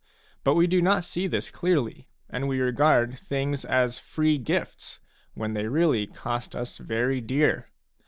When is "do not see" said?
0.65-1.27